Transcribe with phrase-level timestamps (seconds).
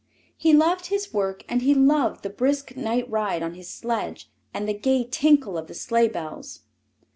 [0.35, 4.67] He loved his work and he loved the brisk night ride on his sledge and
[4.67, 6.61] the gay tinkle of the sleigh bells.